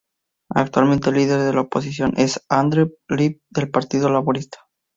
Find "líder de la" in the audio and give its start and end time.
1.17-1.61